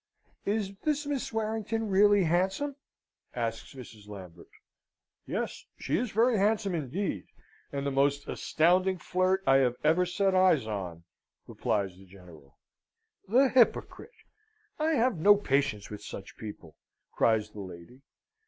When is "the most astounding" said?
7.85-8.97